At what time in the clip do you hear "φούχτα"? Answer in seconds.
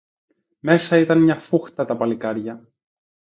1.35-1.85